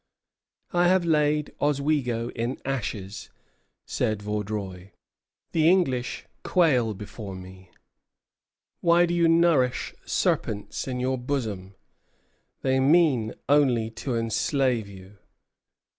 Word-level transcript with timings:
"I 0.71 0.87
have 0.87 1.05
laid 1.05 1.51
Oswego 1.61 2.29
in 2.31 2.57
ashes," 2.65 3.29
said 3.85 4.23
Vaudreuil; 4.23 4.87
"the 5.51 5.69
English 5.69 6.25
quail 6.43 6.95
before 6.95 7.35
me. 7.35 7.69
Why 8.79 9.05
do 9.05 9.13
you 9.13 9.27
nourish 9.27 9.93
serpents 10.03 10.87
in 10.87 10.99
your 10.99 11.19
bosom? 11.19 11.75
They 12.63 12.79
mean 12.79 13.35
only 13.47 13.91
to 13.91 14.15
enslave 14.15 14.87
you." 14.87 15.19